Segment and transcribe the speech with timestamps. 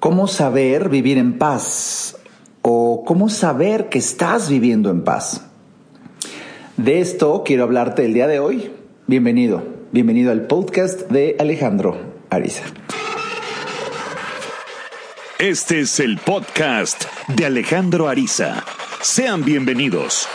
[0.00, 2.16] ¿Cómo saber vivir en paz?
[2.62, 5.44] ¿O cómo saber que estás viviendo en paz?
[6.78, 8.72] De esto quiero hablarte el día de hoy.
[9.06, 11.98] Bienvenido, bienvenido al podcast de Alejandro
[12.30, 12.64] Ariza.
[15.38, 18.64] Este es el podcast de Alejandro Ariza.
[19.02, 20.26] Sean bienvenidos.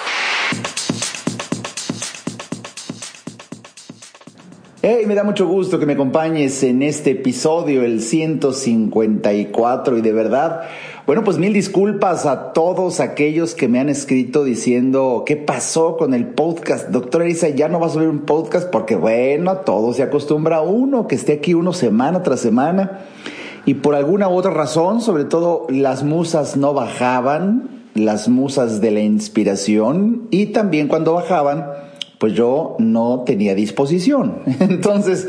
[4.88, 10.14] Hey, me da mucho gusto que me acompañes en este episodio, el 154, y de
[10.14, 10.62] verdad,
[11.08, 16.14] bueno, pues mil disculpas a todos aquellos que me han escrito diciendo qué pasó con
[16.14, 16.90] el podcast.
[16.90, 20.62] Doctora Elisa, ya no va a subir un podcast porque, bueno, todo se acostumbra a
[20.62, 23.06] uno, que esté aquí uno semana tras semana.
[23.66, 28.92] Y por alguna u otra razón, sobre todo las musas no bajaban, las musas de
[28.92, 31.85] la inspiración, y también cuando bajaban,
[32.20, 34.42] pues yo no tenía disposición.
[34.60, 35.28] Entonces,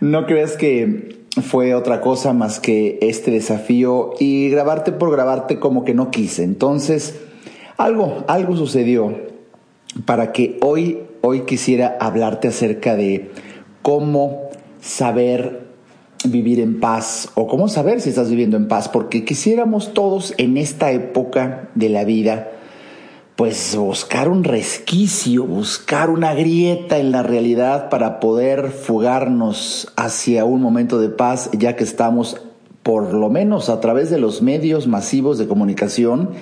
[0.00, 5.84] no creas que fue otra cosa más que este desafío y grabarte por grabarte como
[5.84, 6.42] que no quise.
[6.42, 7.20] Entonces,
[7.76, 9.16] algo, algo sucedió
[10.04, 13.30] para que hoy, hoy quisiera hablarte acerca de
[13.82, 15.68] cómo saber
[16.24, 20.56] vivir en paz o cómo saber si estás viviendo en paz, porque quisiéramos todos en
[20.56, 22.50] esta época de la vida
[23.40, 30.60] pues buscar un resquicio, buscar una grieta en la realidad para poder fugarnos hacia un
[30.60, 32.38] momento de paz, ya que estamos,
[32.82, 36.32] por lo menos a través de los medios masivos de comunicación,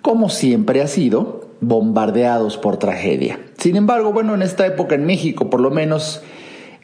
[0.00, 3.40] como siempre ha sido, bombardeados por tragedia.
[3.58, 6.22] Sin embargo, bueno, en esta época en México, por lo menos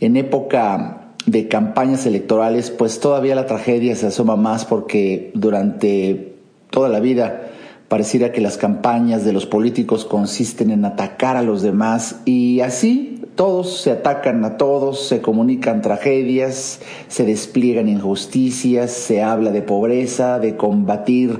[0.00, 6.34] en época de campañas electorales, pues todavía la tragedia se asoma más porque durante
[6.70, 7.52] toda la vida
[7.94, 13.22] Pareciera que las campañas de los políticos consisten en atacar a los demás y así
[13.36, 20.40] todos se atacan a todos, se comunican tragedias, se despliegan injusticias, se habla de pobreza,
[20.40, 21.38] de combatir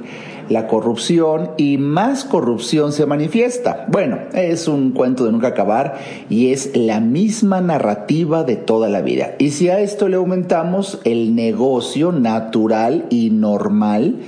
[0.48, 3.86] la corrupción y más corrupción se manifiesta.
[3.90, 5.98] Bueno, es un cuento de nunca acabar
[6.30, 9.34] y es la misma narrativa de toda la vida.
[9.40, 14.20] Y si a esto le aumentamos el negocio natural y normal,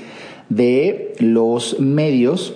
[0.48, 2.54] de los medios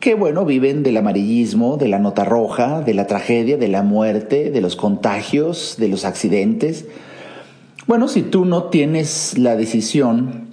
[0.00, 4.50] que, bueno, viven del amarillismo, de la nota roja, de la tragedia, de la muerte,
[4.50, 6.86] de los contagios, de los accidentes.
[7.86, 10.48] Bueno, si tú no tienes la decisión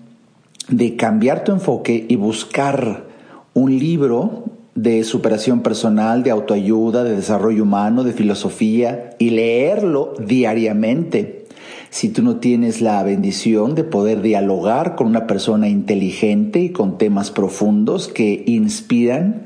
[0.69, 3.05] de cambiar tu enfoque y buscar
[3.53, 11.44] un libro de superación personal, de autoayuda, de desarrollo humano, de filosofía y leerlo diariamente,
[11.95, 16.97] si tú no tienes la bendición de poder dialogar con una persona inteligente y con
[16.97, 19.45] temas profundos que inspiran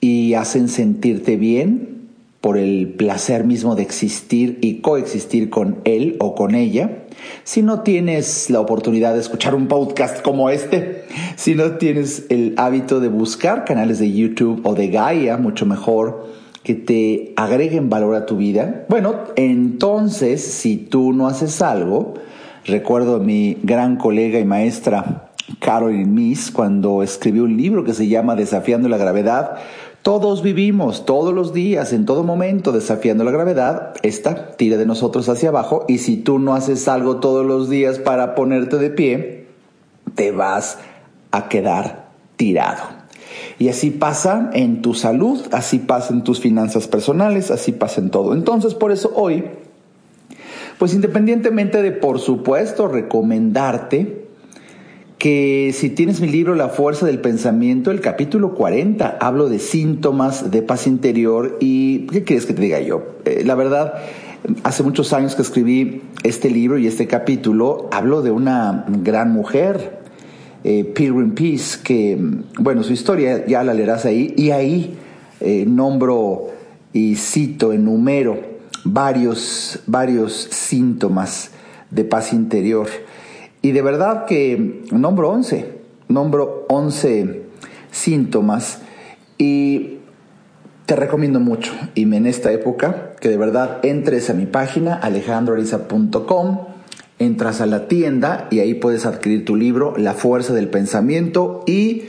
[0.00, 2.10] y hacen sentirte bien
[2.40, 7.06] por el placer mismo de existir y coexistir con él o con ella,
[7.42, 12.54] si no tienes la oportunidad de escuchar un podcast como este, si no tienes el
[12.56, 16.24] hábito de buscar canales de YouTube o de Gaia, mucho mejor,
[16.68, 22.12] que te agreguen valor a tu vida, bueno, entonces si tú no haces algo,
[22.66, 25.30] recuerdo a mi gran colega y maestra
[25.60, 29.56] Caroline Miss cuando escribió un libro que se llama Desafiando la Gravedad,
[30.02, 33.94] todos vivimos todos los días, en todo momento, desafiando la gravedad.
[34.02, 37.98] Esta tira de nosotros hacia abajo y si tú no haces algo todos los días
[37.98, 39.46] para ponerte de pie,
[40.14, 40.78] te vas
[41.30, 42.97] a quedar tirado.
[43.58, 48.10] Y así pasa en tu salud, así pasa en tus finanzas personales, así pasa en
[48.10, 48.34] todo.
[48.34, 49.44] Entonces, por eso hoy,
[50.78, 54.28] pues independientemente de, por supuesto, recomendarte
[55.18, 60.52] que si tienes mi libro La fuerza del pensamiento, el capítulo 40, hablo de síntomas
[60.52, 63.02] de paz interior y ¿qué quieres que te diga yo?
[63.24, 63.94] Eh, la verdad,
[64.62, 69.98] hace muchos años que escribí este libro y este capítulo, hablo de una gran mujer,
[70.64, 72.18] eh, Pilgrim Peace, que,
[72.58, 74.96] bueno, su historia ya la leerás ahí, y ahí
[75.40, 76.48] eh, nombro
[76.92, 78.38] y cito, enumero
[78.84, 81.50] varios, varios síntomas
[81.90, 82.88] de paz interior.
[83.62, 85.72] Y de verdad que nombro 11,
[86.08, 87.42] nombro 11
[87.90, 88.80] síntomas
[89.36, 89.98] y
[90.86, 96.77] te recomiendo mucho, y en esta época, que de verdad entres a mi página alejandroariza.com
[97.18, 102.04] entras a la tienda y ahí puedes adquirir tu libro, La fuerza del pensamiento, y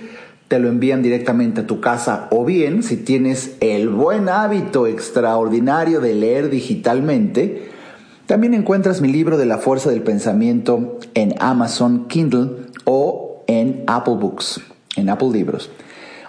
[0.47, 2.27] te lo envían directamente a tu casa.
[2.31, 7.69] O bien, si tienes el buen hábito extraordinario de leer digitalmente,
[8.25, 14.15] también encuentras mi libro de La fuerza del pensamiento en Amazon Kindle o en Apple
[14.19, 14.61] Books,
[14.95, 15.71] en Apple Libros.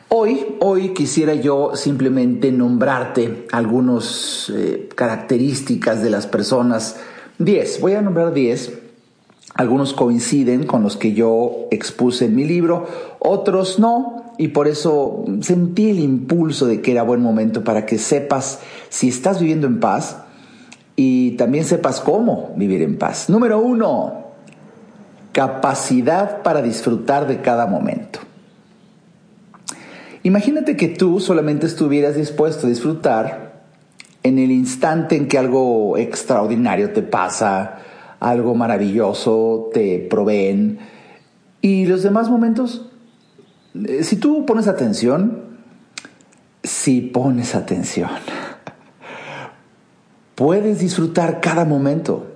[0.09, 6.97] Hoy, hoy quisiera yo simplemente nombrarte algunas eh, características de las personas
[7.41, 8.81] 10, voy a nombrar 10
[9.55, 12.87] Algunos coinciden con los que yo expuse en mi libro,
[13.19, 17.99] otros no, y por eso sentí el impulso de que era buen momento para que
[17.99, 20.19] sepas si estás viviendo en paz
[20.97, 23.29] y también sepas cómo vivir en paz.
[23.29, 24.29] Número uno,
[25.33, 28.21] capacidad para disfrutar de cada momento.
[30.23, 33.50] Imagínate que tú solamente estuvieras dispuesto a disfrutar
[34.23, 37.79] en el instante en que algo extraordinario te pasa,
[38.21, 40.79] algo maravilloso te proveen.
[41.63, 42.87] Y los demás momentos,
[43.75, 45.45] eh, si tú pones atención,
[46.63, 48.11] si pones atención,
[50.35, 52.27] puedes disfrutar cada momento.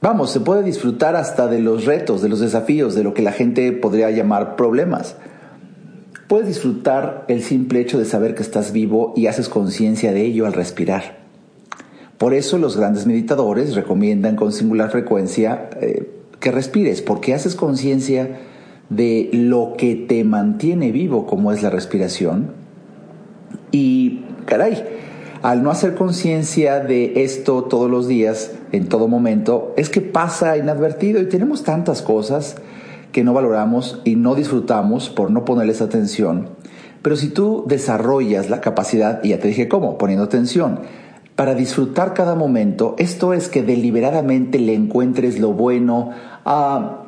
[0.00, 3.30] Vamos, se puede disfrutar hasta de los retos, de los desafíos, de lo que la
[3.30, 5.16] gente podría llamar problemas.
[6.32, 10.46] Puedes disfrutar el simple hecho de saber que estás vivo y haces conciencia de ello
[10.46, 11.18] al respirar.
[12.16, 18.40] Por eso los grandes meditadores recomiendan con singular frecuencia eh, que respires, porque haces conciencia
[18.88, 22.52] de lo que te mantiene vivo, como es la respiración.
[23.70, 24.84] Y, caray,
[25.42, 30.56] al no hacer conciencia de esto todos los días, en todo momento, es que pasa
[30.56, 32.56] inadvertido y tenemos tantas cosas
[33.12, 36.48] que no valoramos y no disfrutamos por no ponerles atención.
[37.02, 40.80] Pero si tú desarrollas la capacidad, y ya te dije cómo, poniendo atención,
[41.36, 46.10] para disfrutar cada momento, esto es que deliberadamente le encuentres lo bueno
[46.44, 47.04] a,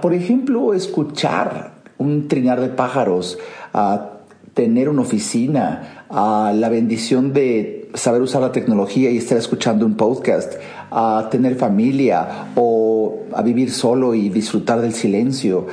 [0.00, 3.38] por ejemplo, escuchar un trinar de pájaros,
[3.72, 4.10] a
[4.54, 9.96] tener una oficina, a la bendición de saber usar la tecnología y estar escuchando un
[9.96, 10.54] podcast,
[10.90, 15.66] a tener familia o a vivir solo y disfrutar del silencio.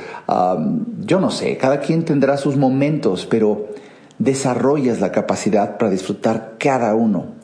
[1.06, 3.68] yo no sé, cada quien tendrá sus momentos, pero
[4.18, 7.40] desarrollas la capacidad para disfrutar cada uno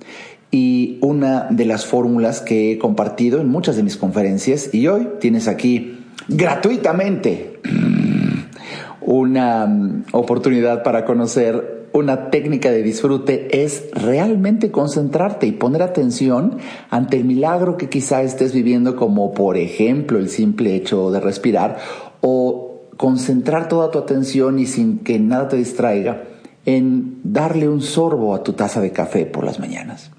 [0.50, 5.08] y una de las fórmulas que he compartido en muchas de mis conferencias y hoy
[5.20, 7.61] tienes aquí gratuitamente
[9.00, 16.58] una mm, oportunidad para conocer una técnica de disfrute es realmente concentrarte y poner atención
[16.90, 21.78] ante el milagro que quizá estés viviendo como por ejemplo el simple hecho de respirar
[22.20, 26.25] o concentrar toda tu atención y sin que nada te distraiga
[26.66, 30.10] en darle un sorbo a tu taza de café por las mañanas.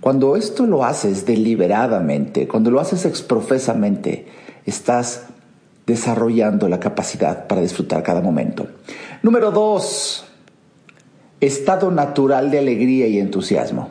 [0.00, 4.26] Cuando esto lo haces deliberadamente, cuando lo haces exprofesamente,
[4.64, 5.24] estás
[5.88, 8.68] desarrollando la capacidad para disfrutar cada momento.
[9.22, 10.24] Número dos,
[11.40, 13.90] estado natural de alegría y entusiasmo.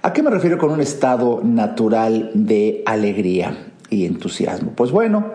[0.00, 4.72] ¿A qué me refiero con un estado natural de alegría y entusiasmo?
[4.74, 5.26] Pues bueno,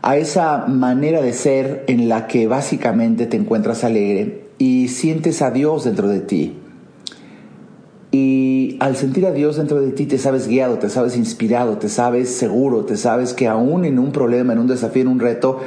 [0.00, 5.50] a esa manera de ser en la que básicamente te encuentras alegre y sientes a
[5.50, 6.56] Dios dentro de ti
[8.10, 11.88] y al sentir a Dios dentro de ti te sabes guiado, te sabes inspirado, te
[11.88, 15.58] sabes seguro, te sabes que aún en un problema, en un desafío, en un reto,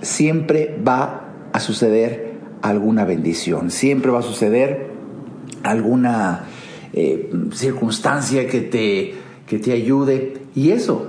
[0.00, 1.21] siempre va
[1.52, 2.32] a suceder
[2.62, 4.90] alguna bendición, siempre va a suceder
[5.62, 6.46] alguna
[6.92, 9.14] eh, circunstancia que te,
[9.46, 10.42] que te ayude.
[10.54, 11.08] Y eso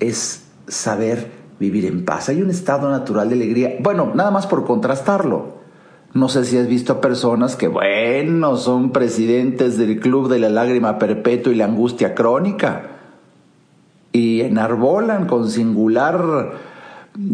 [0.00, 2.28] es saber vivir en paz.
[2.28, 3.76] Hay un estado natural de alegría.
[3.80, 5.54] Bueno, nada más por contrastarlo.
[6.12, 10.48] No sé si has visto a personas que, bueno, son presidentes del Club de la
[10.48, 12.90] Lágrima Perpetua y la Angustia Crónica
[14.12, 16.52] y enarbolan con singular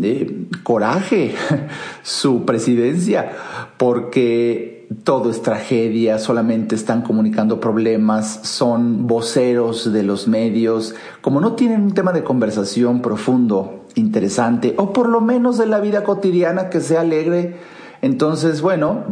[0.03, 1.35] eh, coraje
[2.03, 3.33] su presidencia
[3.77, 11.53] porque todo es tragedia, solamente están comunicando problemas, son voceros de los medios, como no
[11.53, 16.71] tienen un tema de conversación profundo, interesante, o por lo menos de la vida cotidiana
[16.71, 17.57] que sea alegre,
[18.03, 19.05] entonces, bueno,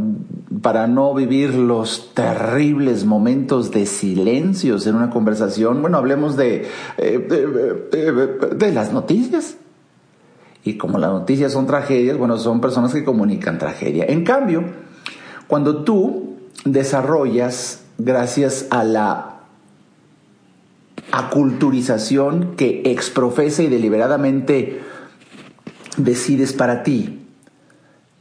[0.63, 8.49] para no vivir los terribles momentos de silencios en una conversación, bueno, hablemos de, eh,
[8.57, 9.59] de, las noticias.
[10.69, 14.05] Y como las noticias son tragedias, bueno, son personas que comunican tragedia.
[14.07, 14.65] En cambio,
[15.47, 16.35] cuando tú
[16.67, 19.41] desarrollas, gracias a la
[21.11, 24.83] aculturización que exprofesa y deliberadamente
[25.97, 27.19] decides para ti,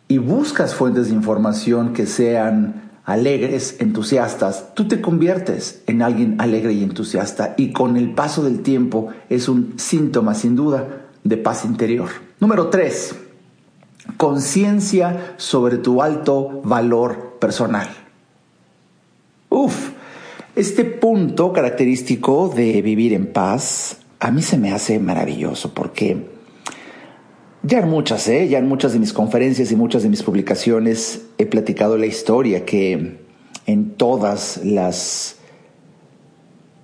[0.07, 6.71] y buscas fuentes de información que sean alegres, entusiastas, tú te conviertes en alguien alegre
[6.71, 11.65] y entusiasta y con el paso del tiempo es un síntoma sin duda de paz
[11.65, 12.26] interior.
[12.39, 13.15] Número tres,
[14.17, 17.87] conciencia sobre tu alto valor personal.
[19.49, 19.91] Uf,
[20.55, 26.27] este punto característico de vivir en paz a mí se me hace maravilloso porque
[27.63, 28.47] ya en muchas, ¿eh?
[28.47, 32.65] ya en muchas de mis conferencias y muchas de mis publicaciones he platicado la historia
[32.65, 33.19] que
[33.65, 35.37] en todas las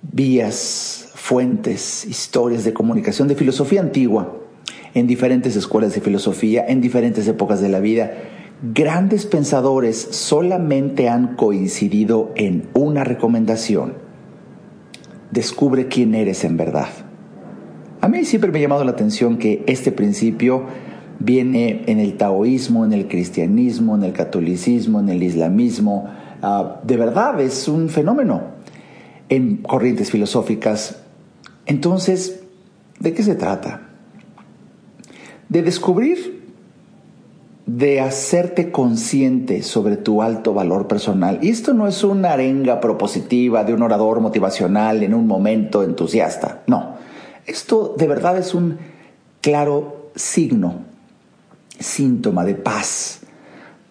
[0.02, 4.43] vías, fuentes, historias de comunicación, de filosofía antigua,
[4.94, 8.12] en diferentes escuelas de filosofía, en diferentes épocas de la vida.
[8.72, 13.94] Grandes pensadores solamente han coincidido en una recomendación.
[15.32, 16.88] Descubre quién eres en verdad.
[18.00, 20.64] A mí siempre me ha llamado la atención que este principio
[21.18, 26.08] viene en el taoísmo, en el cristianismo, en el catolicismo, en el islamismo.
[26.42, 28.42] Ah, de verdad es un fenómeno
[29.28, 31.02] en corrientes filosóficas.
[31.66, 32.42] Entonces,
[33.00, 33.83] ¿de qué se trata?
[35.48, 36.42] De descubrir,
[37.66, 41.38] de hacerte consciente sobre tu alto valor personal.
[41.42, 46.62] Y esto no es una arenga propositiva de un orador motivacional en un momento entusiasta.
[46.66, 46.96] No,
[47.46, 48.78] esto de verdad es un
[49.40, 50.84] claro signo
[51.78, 53.20] síntoma de paz,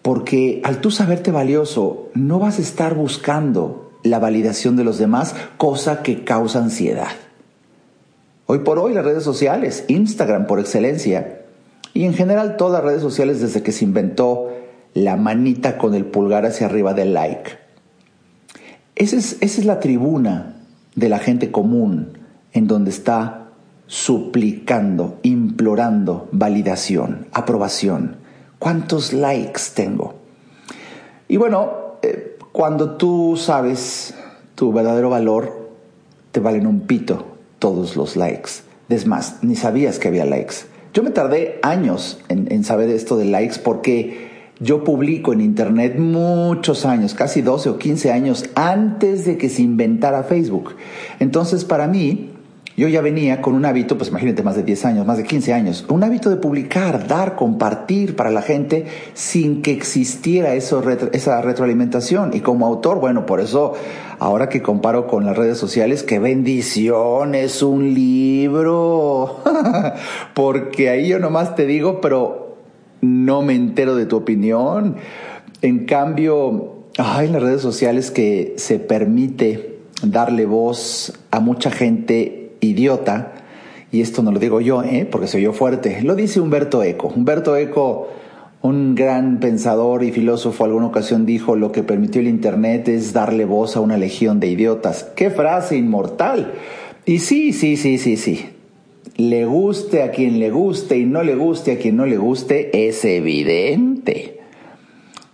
[0.02, 5.34] porque al tú saberte valioso, no vas a estar buscando la validación de los demás,
[5.56, 7.08] cosa que causa ansiedad.
[8.46, 11.43] Hoy por hoy las redes sociales, Instagram por excelencia,
[11.94, 14.50] y en general todas las redes sociales desde que se inventó
[14.92, 17.52] la manita con el pulgar hacia arriba del like.
[18.96, 20.56] Esa es, esa es la tribuna
[20.96, 22.18] de la gente común
[22.52, 23.48] en donde está
[23.86, 28.16] suplicando, implorando validación, aprobación.
[28.58, 30.14] ¿Cuántos likes tengo?
[31.28, 34.14] Y bueno, eh, cuando tú sabes
[34.54, 35.70] tu verdadero valor,
[36.32, 38.50] te valen un pito todos los likes.
[38.88, 40.73] Es más, ni sabías que había likes.
[40.94, 46.86] Yo me tardé años en, saber esto de likes porque yo publico en Internet muchos
[46.86, 50.76] años, casi 12 o 15 años antes de que se inventara Facebook.
[51.18, 52.30] Entonces, para mí,
[52.76, 55.52] yo ya venía con un hábito, pues imagínate, más de 10 años, más de 15
[55.52, 61.40] años, un hábito de publicar, dar, compartir para la gente sin que existiera eso, esa
[61.40, 62.32] retroalimentación.
[62.34, 63.74] Y como autor, bueno, por eso
[64.18, 69.40] ahora que comparo con las redes sociales, qué bendición es un libro.
[70.34, 72.56] Porque ahí yo nomás te digo, pero
[73.00, 74.96] no me entero de tu opinión.
[75.62, 83.32] En cambio, hay las redes sociales que se permite darle voz a mucha gente idiota,
[83.92, 85.06] y esto no lo digo yo, ¿eh?
[85.10, 87.12] porque soy yo fuerte, lo dice Humberto Eco.
[87.14, 88.08] Humberto Eco,
[88.62, 93.44] un gran pensador y filósofo, alguna ocasión dijo, lo que permitió el Internet es darle
[93.44, 95.04] voz a una legión de idiotas.
[95.14, 96.54] ¡Qué frase inmortal!
[97.06, 98.46] Y sí, sí, sí, sí, sí.
[99.16, 102.88] Le guste a quien le guste y no le guste a quien no le guste,
[102.88, 104.33] es evidente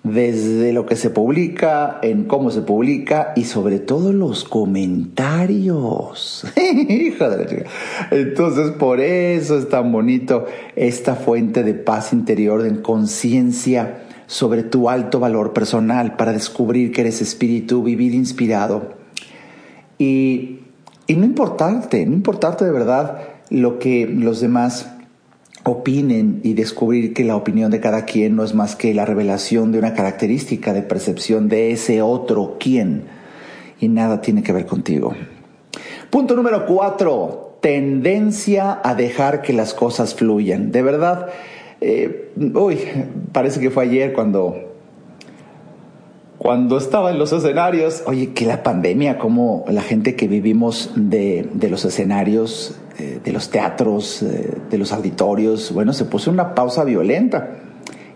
[0.03, 6.47] desde lo que se publica, en cómo se publica y sobre todo los comentarios.
[6.89, 7.65] Hija de la chica.
[8.11, 14.89] Entonces, por eso es tan bonito esta fuente de paz interior, de conciencia sobre tu
[14.89, 18.95] alto valor personal para descubrir que eres espíritu, vivir inspirado.
[19.99, 20.61] Y,
[21.07, 23.19] y no importarte, no importarte de verdad
[23.51, 24.89] lo que los demás
[25.65, 29.73] opinen y descubrir que la opinión de cada quien no es más que la revelación
[29.73, 33.05] de una característica de percepción de ese otro quien
[33.79, 35.15] y nada tiene que ver contigo.
[36.11, 40.73] Punto número cuatro, tendencia a dejar que las cosas fluyan.
[40.73, 41.29] De verdad,
[41.81, 42.79] eh, uy,
[43.33, 44.67] parece que fue ayer cuando
[46.39, 51.47] cuando estaba en los escenarios, oye, que la pandemia, como la gente que vivimos de,
[51.53, 52.77] de los escenarios,
[53.23, 57.57] de los teatros, eh, de los auditorios, bueno, se puso una pausa violenta.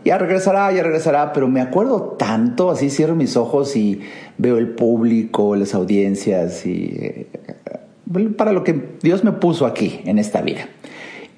[0.05, 4.01] Ya regresará, ya regresará, pero me acuerdo tanto, así cierro mis ojos y
[4.37, 7.27] veo el público, las audiencias y eh,
[8.37, 10.69] para lo que Dios me puso aquí en esta vida.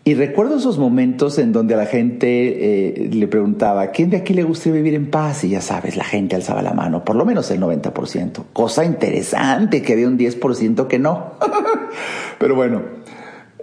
[0.07, 4.45] Y recuerdo esos momentos en donde la gente eh, le preguntaba, ¿quién de aquí le
[4.45, 5.43] gustaría vivir en paz?
[5.43, 8.45] Y ya sabes, la gente alzaba la mano, por lo menos el 90%.
[8.53, 11.33] Cosa interesante, que había un 10% que no.
[12.39, 12.83] Pero bueno,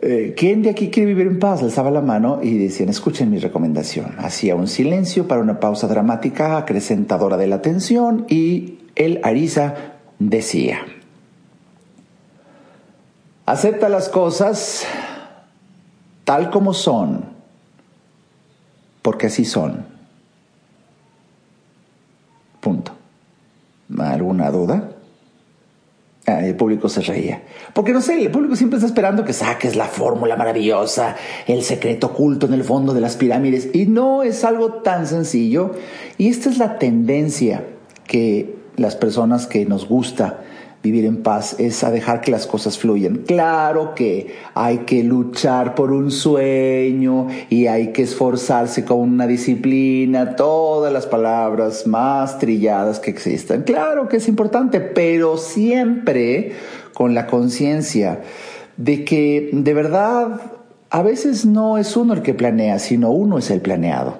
[0.05, 1.63] eh, ¿quién de aquí quiere vivir en paz?
[1.63, 4.15] Alzaba la mano y decían, escuchen mi recomendación.
[4.17, 9.75] Hacía un silencio para una pausa dramática acrecentadora de la atención y el Arisa
[10.19, 10.79] decía,
[13.45, 14.85] acepta las cosas
[16.25, 17.23] tal como son,
[19.01, 19.85] porque así son.
[22.59, 22.91] Punto.
[23.97, 24.92] ¿Alguna duda?
[26.25, 27.43] Ah, el público se reía.
[27.73, 32.07] Porque no sé, el público siempre está esperando que saques la fórmula maravillosa, el secreto
[32.07, 33.69] oculto en el fondo de las pirámides.
[33.73, 35.71] Y no es algo tan sencillo.
[36.17, 37.65] Y esta es la tendencia
[38.07, 40.39] que las personas que nos gusta
[40.83, 43.23] vivir en paz es a dejar que las cosas fluyan.
[43.25, 50.35] Claro que hay que luchar por un sueño y hay que esforzarse con una disciplina,
[50.35, 53.63] todas las palabras más trilladas que existan.
[53.63, 56.51] Claro que es importante, pero siempre
[56.93, 58.21] con la conciencia
[58.75, 60.41] de que de verdad
[60.89, 64.19] a veces no es uno el que planea, sino uno es el planeado.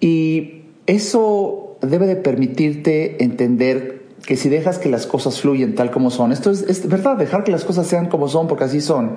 [0.00, 3.97] Y eso debe de permitirte entender
[4.28, 7.50] que si dejas que las cosas fluyen tal como son, esto es, verdad, dejar que
[7.50, 9.16] las cosas sean como son, porque así son,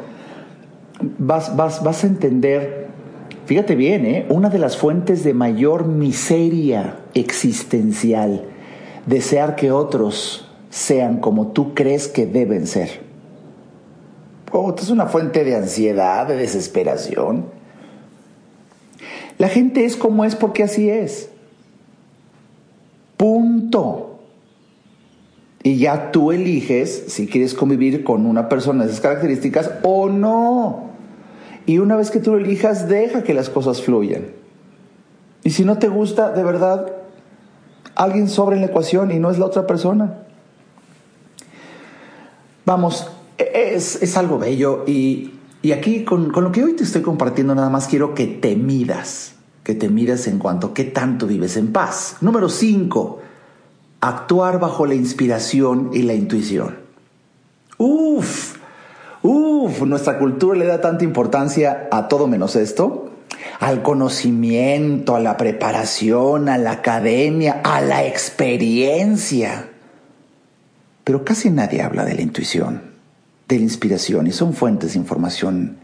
[1.18, 2.88] vas, vas, vas a entender,
[3.46, 4.25] fíjate bien, ¿eh?
[4.30, 8.46] una de las fuentes de mayor miseria existencial,
[9.06, 13.01] desear que otros sean como tú crees que deben ser.
[14.53, 17.48] Oh, es una fuente de ansiedad, de desesperación.
[19.38, 21.27] La gente es como es porque así es.
[23.18, 24.11] Punto.
[25.63, 30.91] Y ya tú eliges si quieres convivir con una persona de esas características o no.
[31.65, 34.25] Y una vez que tú lo elijas, deja que las cosas fluyan.
[35.44, 36.91] Y si no te gusta, de verdad,
[37.96, 40.24] alguien sobra en la ecuación y no es la otra persona.
[42.65, 45.34] Vamos, es, algo bello y,
[45.74, 49.34] aquí con, con, lo que hoy te estoy compartiendo nada más quiero que te midas,
[49.63, 52.18] que te midas en cuanto a qué tanto vives en paz.
[52.22, 53.20] Número 5,
[54.01, 56.77] actuar bajo la inspiración y la intuición.
[57.77, 58.58] Uf,
[59.22, 63.08] uf, nuestra cultura le da tanta importancia a todo menos esto
[63.60, 69.70] al conocimiento, a la preparación, a la academia, a la experiencia.
[71.03, 72.91] Pero casi nadie habla de la intuición
[73.48, 75.77] de la inspiración y son fuentes de información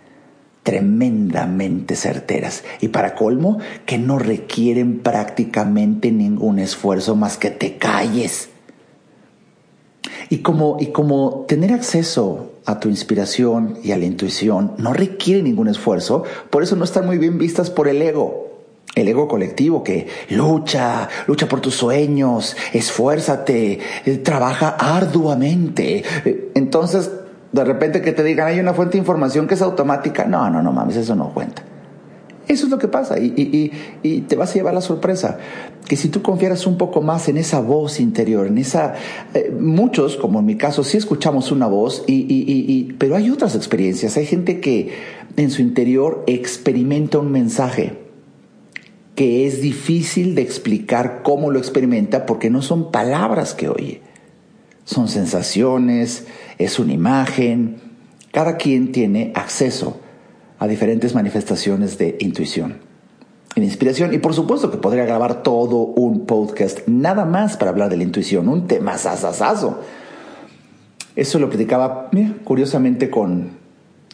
[0.68, 8.50] tremendamente certeras y para colmo que no requieren prácticamente ningún esfuerzo más que te calles.
[10.30, 15.42] Y como, y como tener acceso a tu inspiración y a la intuición no requiere
[15.42, 18.66] ningún esfuerzo, por eso no están muy bien vistas por el ego.
[18.94, 26.04] El ego colectivo que lucha, lucha por tus sueños, esfuérzate, eh, trabaja arduamente.
[26.26, 27.10] Eh, entonces,
[27.52, 30.26] de repente que te digan, hay una fuente de información que es automática.
[30.26, 31.64] No, no, no mames, eso no cuenta.
[32.48, 33.72] Eso es lo que pasa y,
[34.28, 35.38] te vas a llevar la sorpresa.
[35.86, 38.94] Que si tú confiaras un poco más en esa voz interior, en esa...
[39.34, 44.16] Eh, muchos, como en mi caso, sí escuchamos una voz, y, pero hay otras experiencias.
[44.16, 44.94] Hay gente que
[45.36, 48.08] en su interior experimenta un mensaje
[49.16, 54.02] que es difícil de explicar cómo lo experimenta porque no son palabras que oye
[54.88, 56.26] son sensaciones,
[56.58, 57.82] es una imagen.
[58.32, 60.00] Cada quien tiene acceso
[60.60, 62.88] a diferentes manifestaciones de intuición
[63.60, 64.14] de inspiración.
[64.14, 68.04] Y por supuesto que podría grabar todo un podcast nada más para hablar de la
[68.04, 69.82] intuición, un tema sasasazo.
[71.16, 72.10] Eso lo platicaba
[72.44, 73.58] curiosamente con,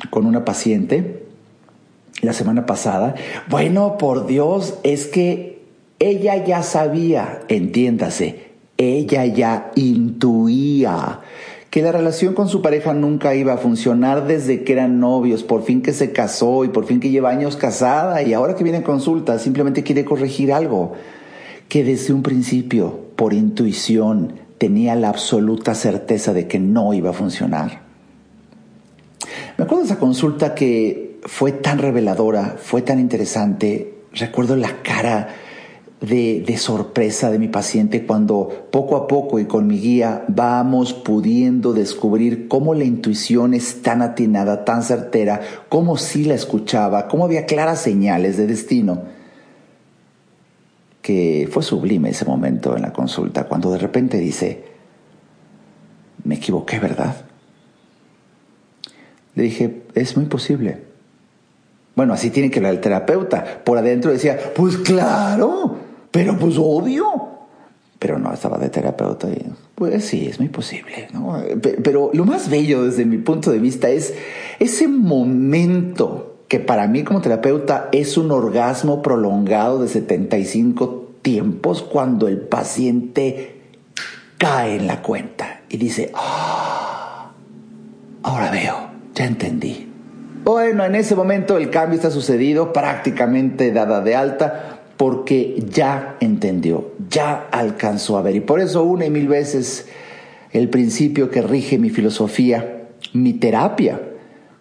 [0.10, 1.26] con una paciente
[2.22, 3.16] la semana pasada.
[3.50, 5.62] Bueno, por Dios, es que
[6.00, 8.53] ella ya sabía, entiéndase,
[8.84, 11.22] ella ya intuía
[11.74, 15.64] que la relación con su pareja nunca iba a funcionar desde que eran novios, por
[15.64, 18.78] fin que se casó y por fin que lleva años casada y ahora que viene
[18.78, 20.94] a consulta simplemente quiere corregir algo
[21.70, 27.14] que desde un principio, por intuición, tenía la absoluta certeza de que no iba a
[27.14, 27.82] funcionar.
[29.58, 35.30] Me acuerdo de esa consulta que fue tan reveladora, fue tan interesante, recuerdo la cara
[36.04, 41.72] de, sorpresa de mi paciente cuando poco a poco y con mi guía vamos pudiendo
[41.72, 45.40] descubrir cómo la intuición es tan atinada, tan certera,
[45.70, 49.04] cómo sí la escuchaba, cómo había claras señales de destino.
[51.02, 54.66] Que fue sublime ese momento en la consulta, cuando de repente dice,
[56.26, 57.16] me equivoqué, ¿verdad?
[59.36, 60.84] Le dije, es muy posible.
[61.96, 63.62] Bueno, así tiene que hablar el terapeuta.
[63.64, 65.78] Por adentro decía, pues claro,
[66.14, 67.06] pero pues obvio.
[67.98, 71.08] Pero no, estaba de terapeuta y pues sí, es muy posible.
[71.12, 71.42] ¿no?
[71.84, 74.14] Pero lo más bello desde mi punto de vista es
[74.60, 82.28] ese momento que para mí como terapeuta es un orgasmo prolongado de 75 tiempos cuando
[82.28, 83.62] el paciente
[84.38, 87.32] cae en la cuenta y dice, ah,
[88.22, 88.76] ahora veo,
[89.16, 89.90] ya entendí.
[90.44, 96.94] Bueno, en ese momento el cambio está sucedido, prácticamente dada de alta, porque ya entendió,
[97.10, 98.38] ya alcanzó a ver.
[98.38, 99.88] Y por eso una y mil veces
[100.54, 104.00] el principio que rige mi filosofía, mi terapia,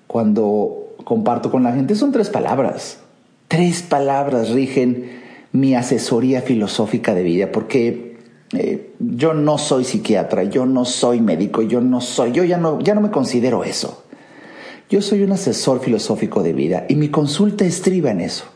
[0.08, 2.98] cuando comparto con la gente, son tres palabras.
[3.46, 5.12] Tres palabras rigen
[5.52, 8.16] mi asesoría filosófica de vida, porque
[8.52, 12.80] eh, yo no soy psiquiatra, yo no soy médico, yo no soy, yo ya no,
[12.80, 14.02] ya no me considero eso.
[14.90, 18.46] Yo soy un asesor filosófico de vida y mi consulta estriba en eso.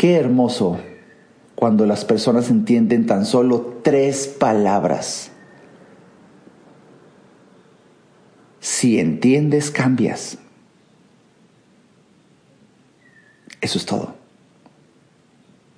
[0.00, 0.78] Qué hermoso
[1.54, 5.30] cuando las personas entienden tan solo tres palabras.
[8.60, 10.38] si entiendes, cambias.
[13.60, 14.14] Eso es todo.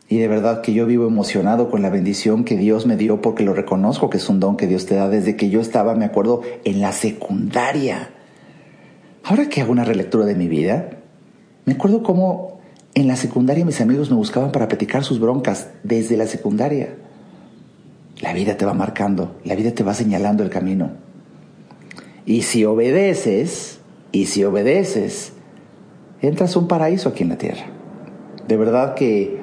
[0.09, 3.43] Y de verdad que yo vivo emocionado con la bendición que Dios me dio porque
[3.43, 6.05] lo reconozco que es un don que Dios te da desde que yo estaba, me
[6.05, 8.11] acuerdo, en la secundaria.
[9.25, 10.91] Ahora que hago una relectura de mi vida,
[11.65, 12.52] me acuerdo cómo
[12.95, 16.95] en la secundaria mis amigos me buscaban para platicar sus broncas desde la secundaria.
[18.21, 20.91] La vida te va marcando, la vida te va señalando el camino.
[22.27, 23.81] Y si obedeces,
[24.13, 25.33] y si obedeces,
[26.21, 27.65] entras a un paraíso aquí en la tierra.
[28.47, 29.39] De verdad que,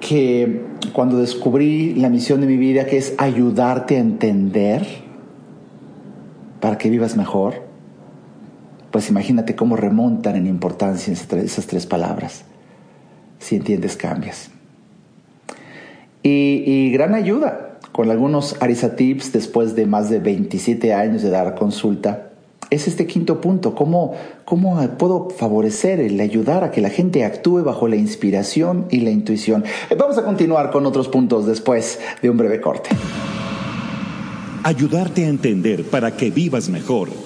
[0.00, 4.86] que cuando descubrí la misión de mi vida, que es ayudarte a entender
[6.60, 7.65] para que vivas mejor,
[8.96, 12.44] pues imagínate cómo remontan en importancia esas tres palabras.
[13.38, 14.48] Si entiendes, cambias.
[16.22, 21.56] Y, gran ayuda con algunos Arisa Tips después de más de 27 años de dar
[21.56, 22.30] consulta
[22.70, 24.14] es este quinto punto, cómo,
[24.46, 29.10] cómo puedo favorecer el ayudar a que la gente actúe bajo la inspiración y la
[29.10, 29.62] intuición.
[29.90, 32.88] Eh, vamos a continuar con otros puntos después de un breve corte.
[34.62, 37.25] Ayudarte a entender para que vivas mejor.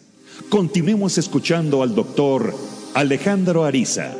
[0.51, 2.53] Continuemos escuchando al doctor
[2.93, 4.11] Alejandro Ariza.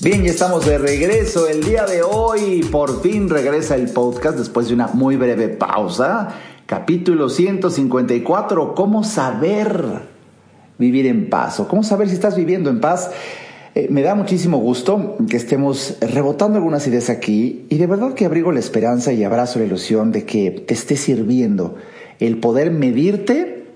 [0.00, 2.66] Bien, ya estamos de regreso el día de hoy.
[2.72, 6.34] Por fin regresa el podcast después de una muy breve pausa.
[6.64, 10.08] Capítulo 154, ¿cómo saber
[10.78, 11.60] vivir en paz?
[11.60, 13.10] O cómo saber si estás viviendo en paz.
[13.76, 18.24] Eh, me da muchísimo gusto que estemos rebotando algunas ideas aquí y de verdad que
[18.24, 21.74] abrigo la esperanza y abrazo la ilusión de que te esté sirviendo
[22.20, 23.66] el poder medirte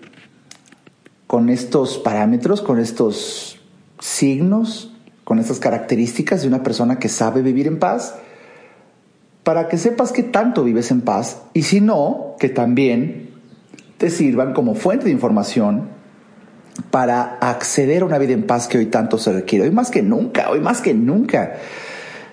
[1.27, 3.59] con estos parámetros, con estos
[3.99, 8.15] signos, con estas características de una persona que sabe vivir en paz,
[9.43, 13.31] para que sepas que tanto vives en paz y si no, que también
[13.97, 15.98] te sirvan como fuente de información
[16.91, 19.65] para acceder a una vida en paz que hoy tanto se requiere.
[19.67, 21.57] Hoy más que nunca, hoy más que nunca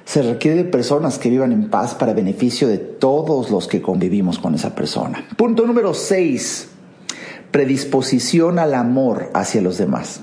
[0.06, 4.40] se requiere de personas que vivan en paz para beneficio de todos los que convivimos
[4.40, 5.26] con esa persona.
[5.36, 6.70] Punto número 6.
[7.52, 10.22] Predisposición al amor hacia los demás.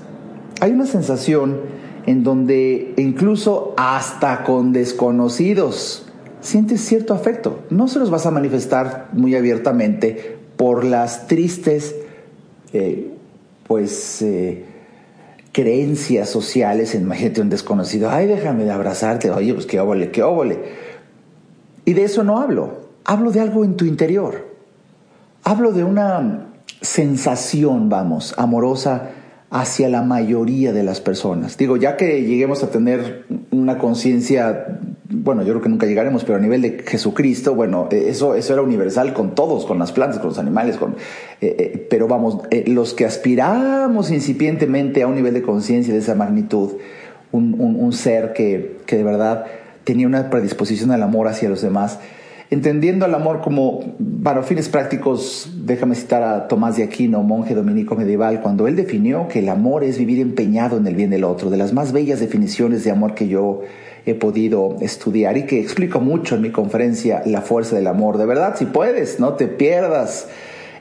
[0.61, 1.61] Hay una sensación
[2.05, 6.05] en donde incluso hasta con desconocidos
[6.41, 7.59] sientes cierto afecto.
[7.69, 11.95] No se los vas a manifestar muy abiertamente por las tristes,
[12.73, 13.11] eh,
[13.67, 14.65] pues, eh,
[15.51, 16.95] creencias sociales.
[16.95, 20.59] Imagínate un desconocido, ay, déjame de abrazarte, oye, pues qué óvole, qué óvole.
[21.85, 24.53] Y de eso no hablo, hablo de algo en tu interior.
[25.43, 26.47] Hablo de una
[26.81, 29.11] sensación, vamos, amorosa
[29.49, 31.57] hacia la mayoría de las personas.
[31.57, 36.37] Digo, ya que lleguemos a tener una conciencia, bueno, yo creo que nunca llegaremos, pero
[36.37, 40.19] a nivel de Jesucristo, bueno, eh, eso, eso era universal con todos, con las plantas,
[40.19, 40.95] con los animales, con,
[41.41, 46.15] eh, eh, pero vamos, los que aspiramos incipientemente a un nivel de conciencia de esa
[46.15, 46.73] magnitud,
[47.31, 49.45] un, un ser que, que de verdad
[49.83, 51.99] tenía una predisposición al amor hacia los demás,
[52.49, 57.95] entendiendo el amor como, para fines prácticos, déjame citar a Tomás de Aquino, monje dominico
[57.95, 61.49] medieval, cuando él definió que el amor es vivir empeñado en el bien del otro,
[61.49, 63.61] de las más bellas definiciones de amor que yo
[64.05, 68.17] he podido estudiar y que explico mucho en mi conferencia La fuerza del amor.
[68.17, 70.27] De verdad, si puedes, no te pierdas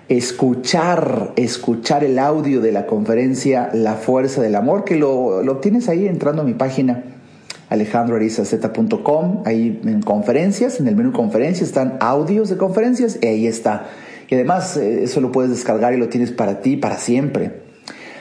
[0.08, 5.88] escuchar, escuchar el audio de la conferencia La fuerza del amor, que lo, lo tienes
[5.88, 7.04] ahí entrando a mi página
[7.72, 13.87] alejandroarizaz.com, ahí en conferencias, en el menú conferencias están audios de conferencias y ahí está.
[14.28, 17.62] Y además eh, eso lo puedes descargar y lo tienes para ti para siempre.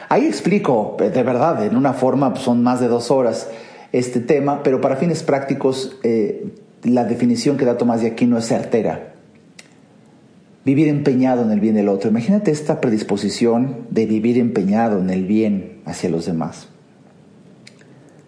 [0.07, 3.49] Ahí explico, de verdad, en una forma, pues, son más de dos horas
[3.91, 8.47] este tema, pero para fines prácticos eh, la definición que da Tomás de Aquino es
[8.47, 9.13] certera.
[10.63, 12.09] vivir empeñado en el bien del otro.
[12.09, 16.67] Imagínate esta predisposición de vivir empeñado en el bien hacia los demás.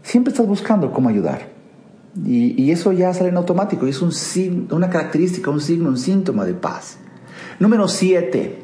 [0.02, 1.54] Siempre estás buscando cómo ayudar.
[2.26, 3.86] Y, eso ya sale en automático.
[3.88, 6.98] Y es un, una característica, un signo, un síntoma de paz.
[7.60, 8.58] Número siete,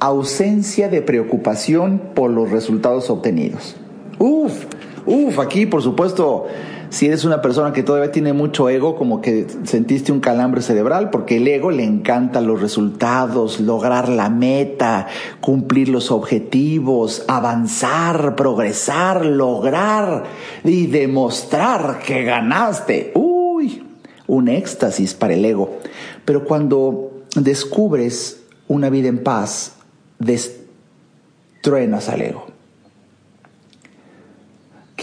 [0.00, 3.76] ausencia de preocupación por los resultados obtenidos.
[4.18, 4.64] Uf,
[5.06, 6.46] uf, aquí por supuesto
[6.94, 11.10] si eres una persona que todavía tiene mucho ego, como que sentiste un calambre cerebral,
[11.10, 15.08] porque el ego le encanta los resultados, lograr la meta,
[15.40, 20.22] cumplir los objetivos, avanzar, progresar, lograr
[20.62, 23.10] y demostrar que ganaste.
[23.16, 23.82] Uy,
[24.28, 25.78] un éxtasis para el ego.
[26.24, 29.74] Pero cuando descubres una vida en paz,
[30.20, 32.53] destruenas al ego.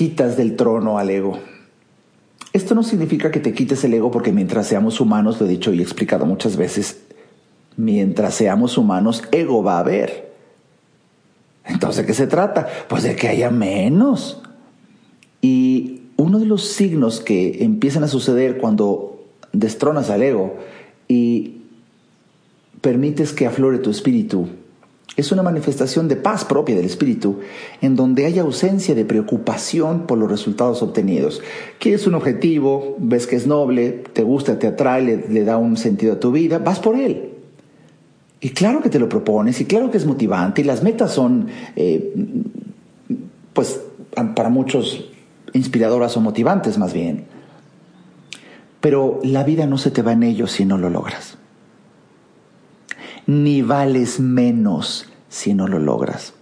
[0.02, 1.38] Quitas del trono al ego
[2.54, 5.72] esto no significa que te quites el ego porque mientras seamos humanos, lo he dicho
[5.72, 7.02] y explicado muchas veces,
[7.78, 10.34] mientras seamos humanos, ego va a haber.
[11.64, 12.68] Entonces, ¿de qué se trata?
[12.90, 14.42] Pues de que haya menos.
[15.42, 20.58] Y uno de los signos que empiezan a suceder cuando destronas al ego
[21.08, 21.62] y
[22.82, 24.50] permites que aflore tu espíritu
[25.18, 27.40] es una manifestación de paz propia del espíritu,
[27.82, 31.42] en donde hay ausencia de preocupación por los resultados obtenidos.
[31.80, 36.14] Quieres un objetivo, ves que es noble, te gusta, te atrae, le, da un sentido
[36.14, 37.30] a tu vida, vas por él.
[38.40, 41.48] Y claro que te lo propones, y claro que es motivante, y las metas son,
[41.76, 42.14] eh,
[43.54, 43.82] pues,
[44.36, 45.10] para muchos
[45.54, 47.26] inspiradoras o motivantes más bien.
[48.80, 51.38] Pero la vida no se te va en ello si no lo logras
[53.28, 56.34] ni vales menos si no lo logras.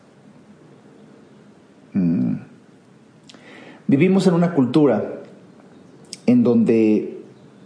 [1.93, 2.35] Mm.
[3.87, 5.21] Vivimos en una cultura
[6.25, 7.21] en donde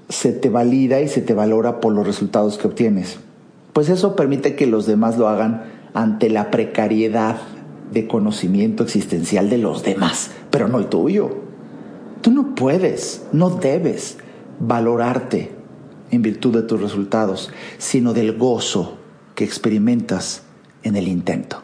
[0.09, 3.19] se te valida y se te valora por los resultados que obtienes.
[3.73, 7.37] Pues eso permite que los demás lo hagan ante la precariedad
[7.91, 11.29] de conocimiento existencial de los demás, pero no el tuyo.
[12.21, 14.17] Tú no puedes, no debes
[14.59, 15.51] valorarte
[16.11, 18.97] en virtud de tus resultados, sino del gozo
[19.35, 20.43] que experimentas
[20.83, 21.63] en el intento.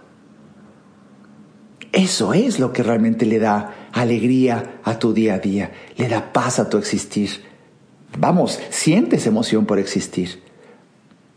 [1.91, 6.31] Eso es lo que realmente le da alegría a tu día a día, le da
[6.31, 7.29] paz a tu existir.
[8.17, 10.43] Vamos, sientes emoción por existir.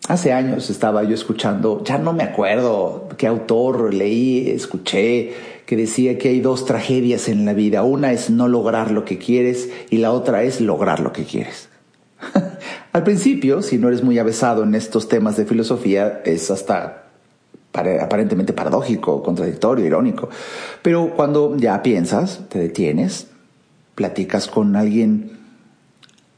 [0.08, 5.32] Hace años estaba yo escuchando, ya no me acuerdo qué autor leí, escuché,
[5.64, 7.82] que decía que hay dos tragedias en la vida.
[7.82, 11.68] Una es no lograr lo que quieres y la otra es lograr lo que quieres.
[12.92, 17.04] Al principio, si no eres muy avesado en estos temas de filosofía, es hasta
[17.72, 20.28] aparentemente paradójico, contradictorio, irónico.
[20.82, 23.28] Pero cuando ya piensas, te detienes,
[23.94, 25.38] platicas con alguien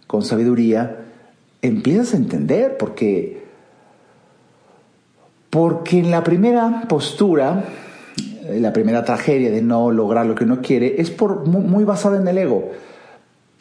[0.07, 1.01] con sabiduría,
[1.61, 3.43] empiezas a entender porque
[5.51, 7.65] porque en la primera postura,
[8.49, 12.21] la primera tragedia de no lograr lo que uno quiere, es por, muy, muy basada
[12.21, 12.73] en el ego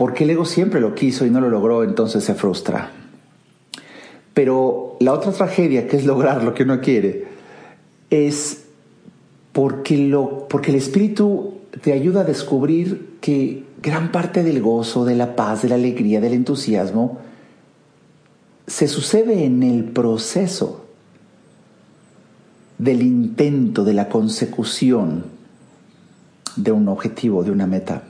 [0.04, 2.92] porque el ego siempre lo quiso y no lo logró, entonces se frustra.
[4.34, 7.24] Pero la otra tragedia, que es lograr lo que uno quiere,
[8.10, 8.66] es
[9.54, 15.16] porque, lo, porque el espíritu te ayuda a descubrir que gran parte del gozo, de
[15.16, 17.20] la paz, de la alegría, del entusiasmo,
[18.68, 20.86] se sucede en el proceso
[22.78, 25.24] del intento, de la consecución
[26.58, 28.04] de un objetivo, de una meta.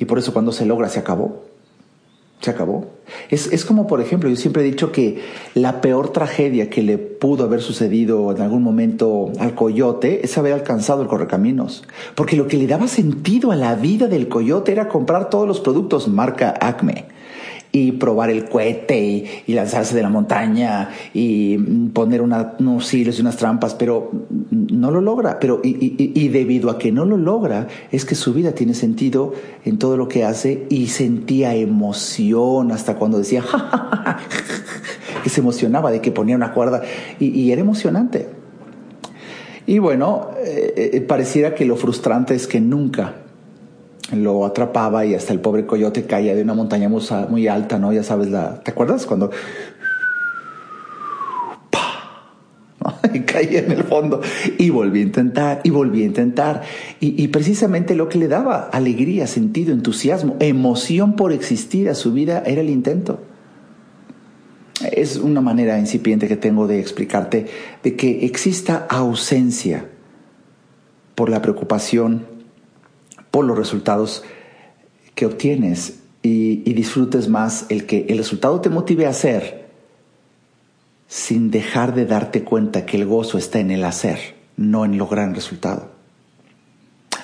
[0.00, 1.44] Y por eso cuando se logra se acabó.
[2.40, 2.86] Se acabó.
[3.28, 5.22] Es, es, como, por ejemplo, yo siempre he dicho que
[5.54, 10.54] la peor tragedia que le pudo haber sucedido en algún momento al coyote es haber
[10.54, 11.84] alcanzado el correcaminos.
[12.14, 15.60] Porque lo que le daba sentido a la vida del coyote era comprar todos los
[15.60, 17.04] productos marca Acme
[17.72, 21.58] y probar el cohete y, lanzarse de la montaña y
[21.92, 24.10] poner unos hilos y unas trampas, pero
[24.50, 25.38] no lo logra.
[25.38, 29.78] Pero y, debido a que no lo logra, es que su vida tiene sentido en
[29.78, 33.44] todo lo que hace y sentía emoción hasta cuando decía,
[35.22, 36.82] que se emocionaba de que ponía una cuerda
[37.18, 38.28] y, era emocionante.
[39.66, 43.19] Y bueno, eh, eh, pareciera que lo frustrante es que nunca
[44.12, 47.92] lo atrapaba y hasta el pobre coyote caía de una montaña muy alta, ¿no?
[47.92, 49.06] Ya sabes, la, ¿te acuerdas?
[49.06, 49.30] Cuando...
[53.14, 54.20] y caía en el fondo
[54.58, 56.62] y volví a intentar y volví a intentar
[56.98, 62.42] y, precisamente lo que le daba alegría, sentido, entusiasmo, emoción por existir a su vida
[62.46, 63.20] era el intento.
[64.92, 67.46] Es una manera incipiente que tengo de explicarte
[67.82, 69.86] de que exista ausencia
[71.14, 72.39] por la preocupación
[73.30, 74.22] por los resultados
[75.14, 79.68] que obtienes y, disfrutes más el que el resultado te motive a hacer
[81.08, 85.28] sin dejar de darte cuenta que el gozo está en el hacer, no en lograr
[85.28, 85.90] el resultado.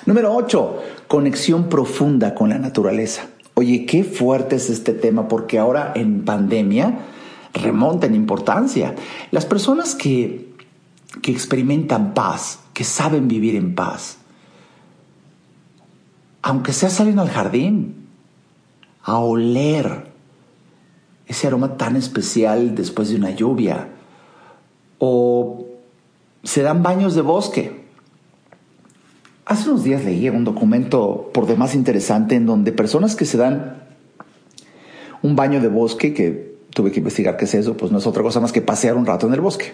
[0.05, 3.27] Número 8, conexión profunda con la naturaleza.
[3.53, 6.99] Oye, qué fuerte es este tema porque ahora en pandemia
[7.53, 8.93] remonta en importancia.
[9.31, 10.49] Las personas que,
[11.21, 14.17] que experimentan paz, que saben vivir en paz,
[16.47, 18.07] aunque sea salen al jardín,
[19.03, 20.05] a oler
[21.25, 23.89] ese aroma tan especial después de una lluvia,
[24.97, 25.65] o
[26.43, 27.83] se dan baños de bosque.
[29.45, 33.83] Hace unos días leí un documento por demás interesante en donde personas que se dan
[35.21, 38.23] un baño de bosque, que tuve que investigar qué es eso, pues no es otra
[38.23, 39.73] cosa más que pasear un rato en el bosque.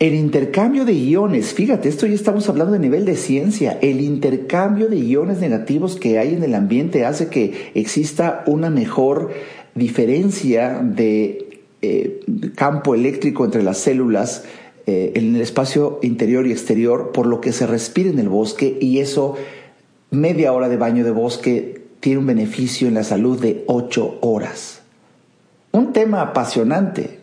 [0.00, 4.88] El intercambio de iones, fíjate, esto ya estamos hablando de nivel de ciencia, el intercambio
[4.88, 9.30] de iones negativos que hay en el ambiente hace que exista una mejor
[9.74, 12.20] diferencia de eh,
[12.54, 14.44] campo eléctrico entre las células
[14.86, 18.78] eh, en el espacio interior y exterior, por lo que se respira en el bosque
[18.80, 19.36] y eso,
[20.10, 24.80] media hora de baño de bosque, tiene un beneficio en la salud de ocho horas.
[25.72, 27.19] Un tema apasionante,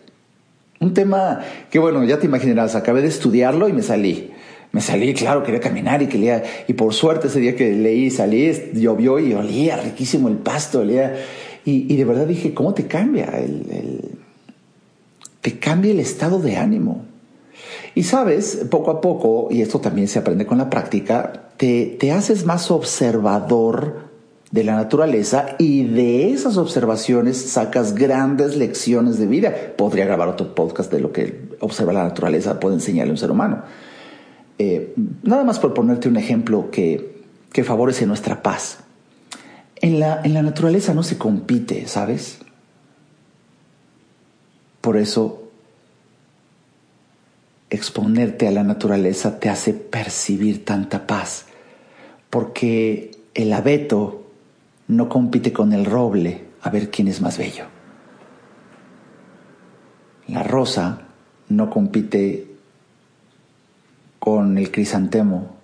[0.80, 4.32] un tema que, bueno, ya te imaginarás, acabé de estudiarlo y me salí.
[4.72, 8.52] Me salí, claro, quería caminar y quería, y por suerte ese día que leí, salí,
[8.74, 11.16] llovió y olía riquísimo el pasto, olía,
[11.66, 13.26] y, de verdad dije, ¿cómo te cambia?
[13.26, 14.02] El,
[15.42, 17.04] te cambia el estado de ánimo.
[17.94, 22.12] Y sabes, poco a poco, y esto también se aprende con la práctica, te, te
[22.14, 24.07] haces más observador
[24.52, 29.54] de la naturaleza y de esas observaciones sacas grandes lecciones de vida.
[29.78, 33.32] Podría grabar otro podcast de lo que observa la naturaleza puede enseñarle a un ser
[33.32, 33.64] humano.
[34.58, 38.80] Eh, nada más por ponerte un ejemplo que, que favorece nuestra paz.
[39.76, 42.40] En la, en la naturaleza no se compite, ¿sabes?
[44.82, 45.44] Por eso
[47.70, 51.48] exponerte a la naturaleza te hace percibir tanta paz,
[52.30, 54.27] porque el abeto
[54.88, 57.66] no compite con el roble a ver quién es más bello.
[60.28, 61.02] La rosa
[61.50, 62.48] no compite
[64.20, 65.56] con el crisantemo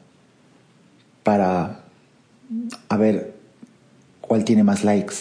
[1.24, 1.84] para
[2.90, 3.36] a ver
[4.22, 5.16] cuál tiene más likes.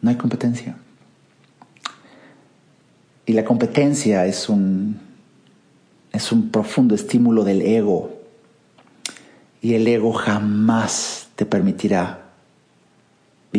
[0.00, 0.76] No hay competencia.
[3.26, 4.98] Y la competencia es un,
[6.12, 8.16] es un profundo estímulo del ego.
[9.60, 12.27] Y el ego jamás te permitirá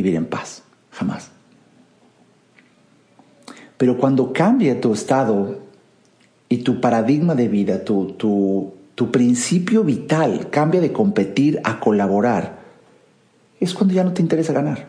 [0.02, 1.32] vivir en paz, jamás.
[3.78, 5.60] Pero cuando cambia tu estado
[6.50, 12.60] y tu paradigma de vida, tu, tu, tu principio vital cambia de competir a colaborar,
[13.60, 14.88] es cuando ya no te interesa ganar.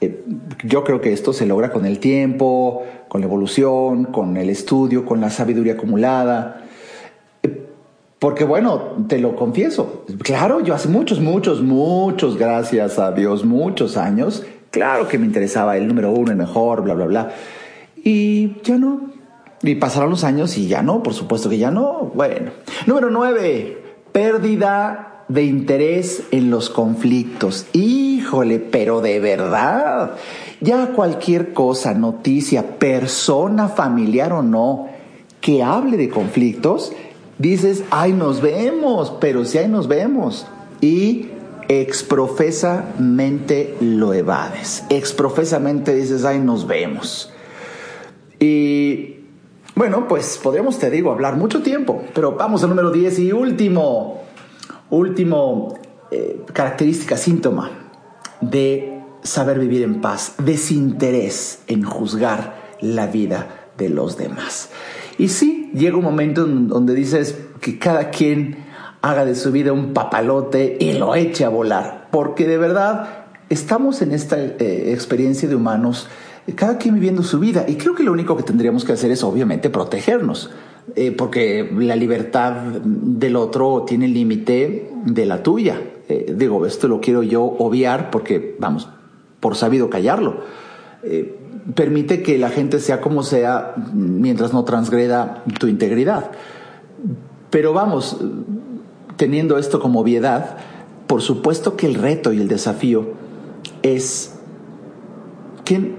[0.00, 0.24] Eh,
[0.64, 5.06] yo creo que esto se logra con el tiempo, con la evolución, con el estudio,
[5.06, 6.65] con la sabiduría acumulada.
[8.18, 13.98] Porque bueno, te lo confieso, claro, yo hace muchos, muchos, muchos, gracias a Dios, muchos
[13.98, 17.30] años, claro que me interesaba el número uno, el mejor, bla, bla, bla.
[17.96, 19.10] Y ya no.
[19.62, 22.10] Y pasaron los años y ya no, por supuesto que ya no.
[22.14, 22.52] Bueno.
[22.86, 27.66] Número nueve, pérdida de interés en los conflictos.
[27.72, 30.12] Híjole, pero de verdad.
[30.60, 34.88] Ya cualquier cosa, noticia, persona, familiar o no,
[35.40, 36.92] que hable de conflictos,
[37.38, 40.46] dices, ay, nos vemos, pero si ay, nos vemos.
[40.80, 41.30] Y
[41.68, 44.84] exprofesamente lo evades.
[44.90, 47.32] Exprofesamente dices, ay, nos vemos.
[48.38, 49.16] Y
[49.74, 54.22] bueno, pues podríamos, te digo, hablar mucho tiempo, pero vamos al número 10 y último,
[54.90, 55.78] último
[56.10, 57.70] eh, característica, síntoma
[58.40, 64.70] de saber vivir en paz, desinterés en juzgar la vida de los demás.
[65.18, 68.56] Y sí, llega un momento donde dices que cada quien
[69.02, 74.02] haga de su vida un papalote y lo eche a volar, porque de verdad estamos
[74.02, 76.08] en esta eh, experiencia de humanos,
[76.54, 79.22] cada quien viviendo su vida, y creo que lo único que tendríamos que hacer es
[79.22, 80.50] obviamente protegernos.
[80.94, 82.52] Eh, porque la libertad
[82.84, 85.82] del otro tiene límite de la tuya.
[86.08, 88.88] Eh, digo, esto lo quiero yo obviar porque, vamos,
[89.40, 90.44] por sabido callarlo
[91.74, 96.30] permite que la gente sea como sea mientras no transgreda tu integridad.
[97.50, 98.18] Pero vamos,
[99.16, 100.56] teniendo esto como obviedad,
[101.06, 103.06] por supuesto que el reto y el desafío
[103.82, 104.34] es
[105.64, 105.96] que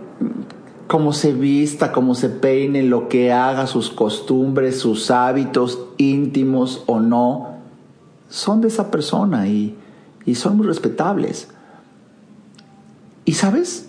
[0.87, 6.99] cómo se vista, cómo se peine, lo que haga, sus costumbres, sus hábitos íntimos o
[6.99, 7.57] no,
[8.29, 9.75] son de esa persona y,
[10.25, 11.49] y son muy respetables.
[13.25, 13.86] Y sabes,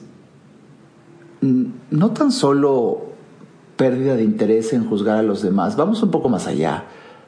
[1.40, 3.08] no tan solo
[3.76, 6.86] pérdida de interés en juzgar a los demás, vamos un poco más allá,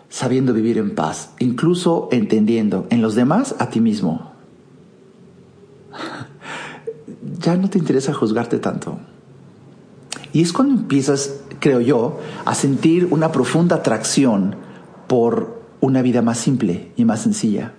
[0.08, 4.32] sabiendo vivir en paz, incluso entendiendo en los demás a ti mismo.
[7.40, 8.98] ya no te interesa juzgarte tanto.
[10.32, 14.56] Y es cuando empiezas, creo yo, a sentir una profunda atracción
[15.06, 17.74] por una vida más simple y más sencilla.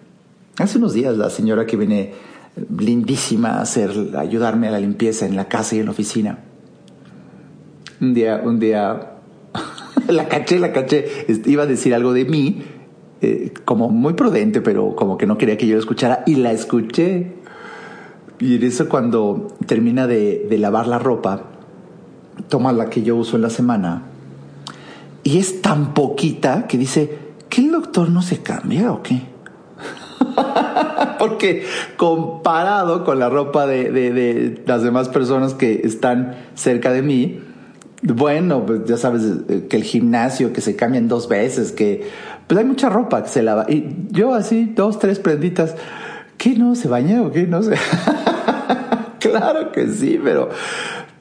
[0.57, 2.13] Hace unos días la señora que viene
[2.55, 6.39] lindísima hacer, ayudarme a la limpieza en la casa y en la oficina.
[7.99, 9.13] Un día, un día,
[10.07, 12.63] la caché, la caché, iba a decir algo de mí,
[13.21, 16.51] eh, como muy prudente, pero como que no quería que yo lo escuchara, y la
[16.51, 17.33] escuché.
[18.39, 21.43] Y en eso cuando termina de, de lavar la ropa,
[22.49, 24.03] toma la que yo uso en la semana,
[25.23, 29.30] y es tan poquita que dice, ¿que el doctor no se cambia o qué?
[31.19, 31.65] Porque
[31.97, 37.39] comparado con la ropa de, las demás personas que están cerca de mí,
[38.03, 42.09] bueno, pues ya sabes eh, que el gimnasio, que se cambian dos veces, que
[42.47, 43.65] pues hay mucha ropa que se lava.
[43.69, 45.75] Y yo así, dos, tres prenditas,
[46.37, 46.75] ¿qué no?
[46.75, 47.45] ¿Se baña o qué?
[47.45, 47.75] No sé.
[49.19, 50.49] claro que sí, pero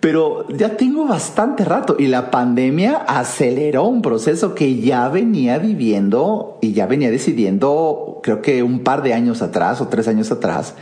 [0.00, 6.58] pero ya tengo bastante rato y la pandemia aceleró un proceso que ya venía viviendo
[6.62, 10.74] y ya venía decidiendo, creo que un par de años atrás o tres años atrás,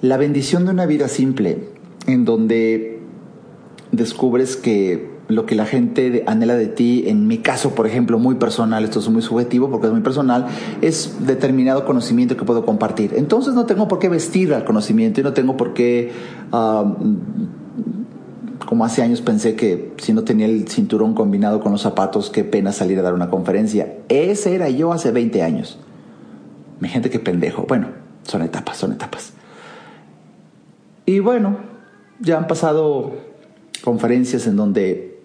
[0.00, 1.68] la bendición de una vida simple,
[2.08, 3.00] en donde
[3.92, 8.36] descubres que lo que la gente anhela de ti, en mi caso, por ejemplo, muy
[8.36, 10.46] personal, esto es muy subjetivo porque es muy personal,
[10.80, 13.12] es determinado conocimiento que puedo compartir.
[13.14, 16.12] Entonces no tengo por qué vestir al conocimiento y no tengo por qué
[16.50, 16.96] ah,
[18.68, 22.44] como hace años pensé que si no tenía el cinturón combinado con los zapatos, qué
[22.44, 23.94] pena salir a dar una conferencia.
[24.10, 25.78] Ese era yo hace 20 años.
[26.78, 27.64] Mi gente, qué pendejo.
[27.66, 27.88] Bueno,
[28.24, 29.32] son etapas, son etapas.
[31.06, 31.56] Y bueno,
[32.20, 33.14] ya han pasado
[33.82, 35.18] conferencias en donde,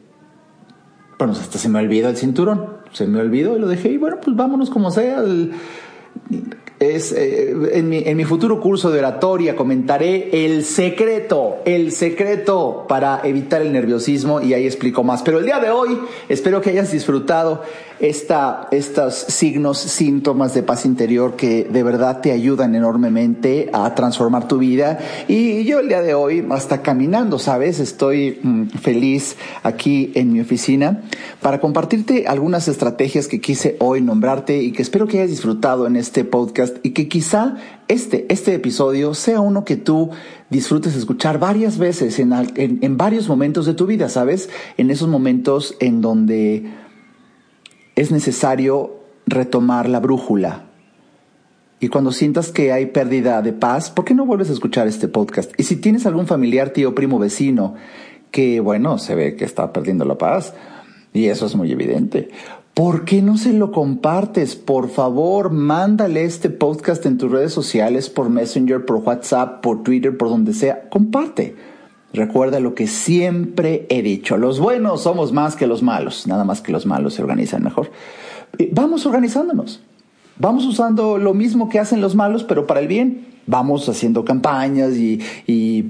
[1.20, 2.78] bueno, hasta se me olvidó el cinturón.
[2.94, 5.22] Se me olvidó y lo dejé y bueno, pues vámonos como sea.
[6.84, 13.21] Eh, en, mi, en mi futuro curso de oratoria comentaré el secreto, el secreto para
[13.23, 15.23] evitar el nerviosismo y ahí explico más.
[15.23, 15.97] Pero el día de hoy
[16.29, 17.61] espero que hayas disfrutado
[17.99, 24.47] esta, estos signos, síntomas de paz interior que de verdad te ayudan enormemente a transformar
[24.47, 24.99] tu vida.
[25.27, 27.79] Y yo el día de hoy, hasta caminando, ¿sabes?
[27.79, 31.03] Estoy mm, feliz aquí en mi oficina
[31.41, 35.95] para compartirte algunas estrategias que quise hoy nombrarte y que espero que hayas disfrutado en
[35.95, 37.55] este podcast y que quizá
[37.88, 40.09] este, este episodio sea uno que tú
[40.49, 44.49] disfrutes escuchar varias veces en, en, en varios momentos de tu vida, ¿sabes?
[44.78, 46.71] En esos momentos en donde
[47.95, 50.65] es necesario retomar la brújula.
[51.80, 55.09] Y cuando sientas que hay pérdida de paz, ¿por qué no vuelves a escuchar este
[55.09, 55.51] podcast?
[55.57, 57.76] Y si tienes algún familiar, tío, primo, vecino,
[58.32, 60.53] que bueno, se ve que está perdiendo la paz,
[61.13, 62.30] y eso es muy evidente,
[62.74, 64.55] ¿por qué no se lo compartes?
[64.55, 70.17] Por favor, mándale este podcast en tus redes sociales, por Messenger, por WhatsApp, por Twitter,
[70.17, 70.89] por donde sea.
[70.89, 71.55] Comparte.
[72.13, 76.61] Recuerda lo que siempre he dicho, los buenos somos más que los malos, nada más
[76.61, 77.89] que los malos se organizan mejor.
[78.71, 79.82] Vamos organizándonos,
[80.38, 83.34] vamos usando lo mismo que hacen los malos, pero para el bien.
[83.45, 85.19] Vamos haciendo campañas y,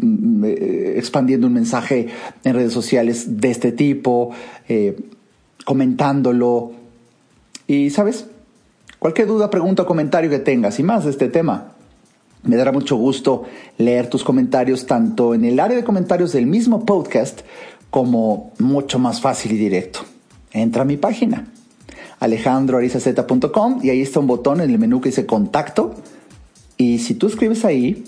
[0.01, 2.07] mm, eh, expandiendo un mensaje
[2.43, 4.31] en redes sociales de este tipo,
[4.67, 4.95] eh,
[5.65, 6.71] comentándolo.
[7.67, 8.27] Y, ¿sabes?
[8.99, 11.73] Cualquier duda, pregunta o comentario que tengas y más de este tema,
[12.43, 13.43] me dará mucho gusto
[13.77, 17.41] leer tus comentarios tanto en el área de comentarios del mismo podcast
[17.89, 19.99] como mucho más fácil y directo.
[20.51, 21.47] Entra a mi página
[22.19, 25.93] alejandroarizaz.com y ahí está un botón en el menú que dice contacto
[26.77, 28.05] y si tú escribes ahí,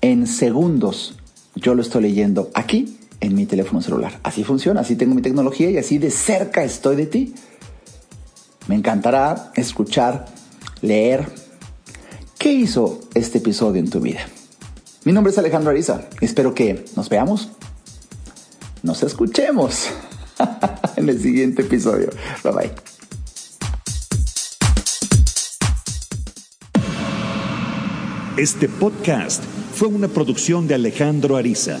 [0.00, 1.16] en segundos
[1.54, 4.20] yo lo estoy leyendo aquí en mi teléfono celular.
[4.22, 7.34] Así funciona, así tengo mi tecnología y así de cerca estoy de ti.
[8.68, 10.26] Me encantará escuchar,
[10.80, 11.26] leer,
[12.44, 14.20] ¿Qué hizo este episodio en tu vida?
[15.04, 16.02] Mi nombre es Alejandro Ariza.
[16.20, 17.48] Espero que nos veamos,
[18.82, 19.88] nos escuchemos
[20.96, 22.10] en el siguiente episodio.
[22.42, 22.70] Bye bye.
[28.36, 29.42] Este podcast
[29.74, 31.80] fue una producción de Alejandro Ariza.